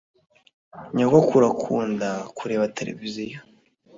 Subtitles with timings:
[0.95, 3.39] nyogokuru akunda kureba televiziyo